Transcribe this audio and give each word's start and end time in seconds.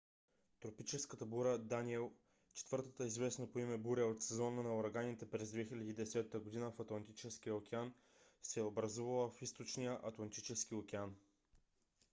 тропическата 0.59 1.25
буря 1.25 1.57
даниел 1.57 2.11
четвъртата 2.53 3.05
известна 3.05 3.51
по 3.51 3.59
име 3.59 3.77
буря 3.77 4.01
от 4.05 4.21
сезона 4.21 4.63
на 4.63 4.77
ураганите 4.77 5.29
през 5.29 5.51
2010 5.51 6.39
година 6.39 6.71
в 6.71 6.79
атлантическия 6.81 7.55
океан 7.55 7.93
се 8.41 8.59
е 8.59 8.63
образувала 8.63 9.29
в 9.29 9.41
източния 9.41 9.99
атлантически 10.03 10.75
океан 10.75 11.15